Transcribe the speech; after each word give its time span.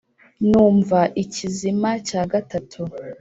numva 0.49 0.99
ikizima 1.23 1.91
cya 2.07 2.21
gatatu 2.31 2.81